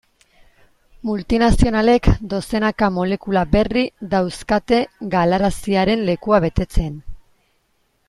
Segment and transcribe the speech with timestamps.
[1.09, 3.85] Multinazionalek dozenaka molekula berri
[4.17, 4.83] dauzkate
[5.17, 7.03] galaraziaren lekua betetzen.